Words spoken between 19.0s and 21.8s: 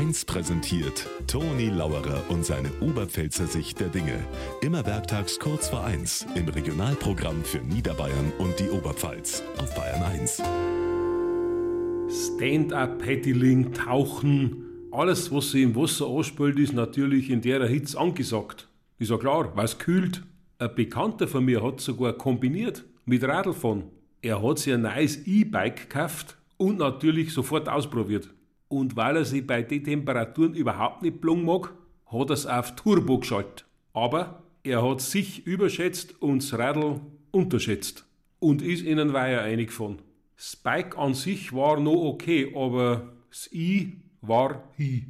ja klar, weil es kühlt. Ein Bekannter von mir